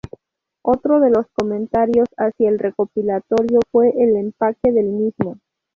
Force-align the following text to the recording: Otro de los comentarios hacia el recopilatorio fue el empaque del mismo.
Otro 0.63 0.99
de 0.99 1.11
los 1.11 1.27
comentarios 1.33 2.07
hacia 2.17 2.49
el 2.49 2.57
recopilatorio 2.57 3.59
fue 3.71 3.93
el 4.03 4.15
empaque 4.15 4.71
del 4.71 4.87
mismo. 4.87 5.37